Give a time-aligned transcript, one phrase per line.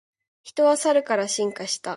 [0.41, 1.89] 人はサルから進化した